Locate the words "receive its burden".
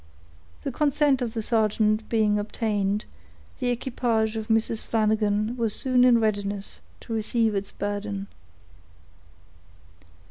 7.13-8.25